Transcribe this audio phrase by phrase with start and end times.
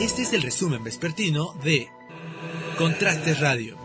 [0.00, 1.88] Este es el resumen vespertino de
[2.76, 3.76] Contrastes Radio.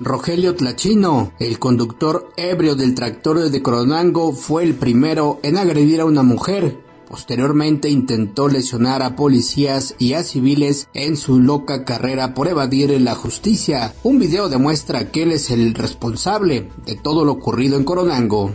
[0.00, 6.06] Rogelio Tlachino, el conductor ebrio del tractor de Coronango, fue el primero en agredir a
[6.06, 6.78] una mujer.
[7.06, 13.14] Posteriormente intentó lesionar a policías y a civiles en su loca carrera por evadir la
[13.14, 13.94] justicia.
[14.04, 18.52] Un video demuestra que él es el responsable de todo lo ocurrido en Coronango.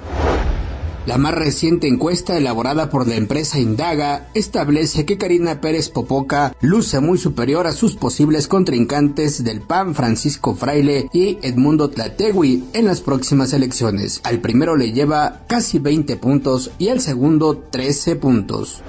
[1.06, 7.02] La más reciente encuesta elaborada por la empresa Indaga establece que Karina Pérez Popoca luce
[7.02, 13.02] muy superior a sus posibles contrincantes del PAN Francisco Fraile y Edmundo Tlategui en las
[13.02, 14.22] próximas elecciones.
[14.24, 18.82] Al primero le lleva casi 20 puntos y al segundo 13 puntos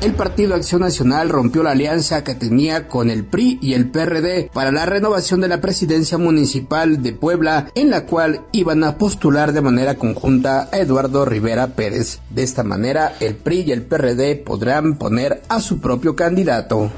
[0.00, 4.50] el Partido Acción Nacional rompió la alianza que tenía con el PRI y el PRD
[4.52, 9.52] para la renovación de la presidencia municipal de Puebla, en la cual iban a postular
[9.52, 12.20] de manera conjunta a Eduardo Rivera Pérez.
[12.30, 16.90] De esta manera, el PRI y el PRD podrán poner a su propio candidato.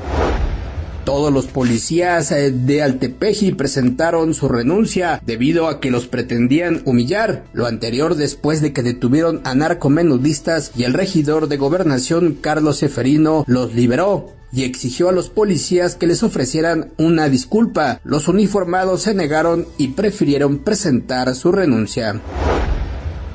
[1.04, 7.44] Todos los policías eh, de Altepeji presentaron su renuncia debido a que los pretendían humillar.
[7.52, 13.44] Lo anterior después de que detuvieron a narcomenudistas y el regidor de gobernación Carlos Seferino
[13.46, 18.00] los liberó y exigió a los policías que les ofrecieran una disculpa.
[18.04, 22.20] Los uniformados se negaron y prefirieron presentar su renuncia.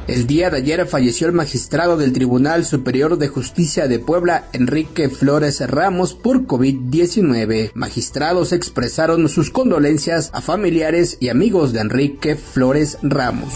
[0.07, 5.09] El día de ayer falleció el magistrado del Tribunal Superior de Justicia de Puebla, Enrique
[5.09, 7.71] Flores Ramos, por COVID-19.
[7.73, 13.53] Magistrados expresaron sus condolencias a familiares y amigos de Enrique Flores Ramos.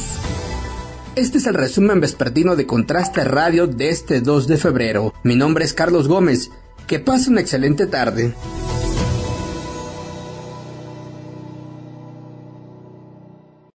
[1.16, 5.14] Este es el resumen vespertino de Contraste Radio de este 2 de febrero.
[5.24, 6.52] Mi nombre es Carlos Gómez.
[6.86, 8.34] Que pase una excelente tarde.